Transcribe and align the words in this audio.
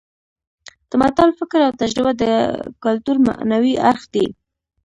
د 0.89 0.91
متل 1.01 1.29
فکر 1.39 1.59
او 1.67 1.71
تجربه 1.81 2.11
د 2.23 2.23
کولتور 2.83 3.17
معنوي 3.27 3.73
اړخ 3.89 4.03
دی 4.13 4.25